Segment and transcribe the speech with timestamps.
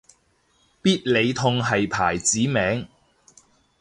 [0.81, 2.87] 必理痛係牌子名